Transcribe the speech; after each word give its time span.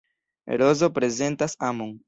Rozo 0.61 0.89
prezentas 0.95 1.55
amon. 1.71 1.97